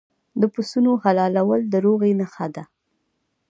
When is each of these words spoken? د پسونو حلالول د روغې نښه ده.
د 0.41 0.43
پسونو 0.53 0.91
حلالول 1.03 1.61
د 1.67 1.75
روغې 1.85 2.11
نښه 2.19 2.47
ده. 2.55 2.63